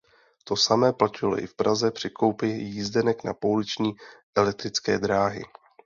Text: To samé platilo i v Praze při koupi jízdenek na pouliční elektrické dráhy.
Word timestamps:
To 0.43 0.55
samé 0.55 0.93
platilo 0.93 1.37
i 1.39 1.47
v 1.47 1.53
Praze 1.55 1.91
při 1.91 2.09
koupi 2.09 2.47
jízdenek 2.47 3.23
na 3.23 3.33
pouliční 3.33 3.91
elektrické 4.35 4.97
dráhy. 4.97 5.43